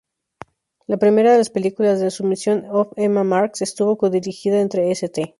[0.87, 5.29] La primera de las películas, "The Submission of Emma Marx", estuvo codirigida entre St.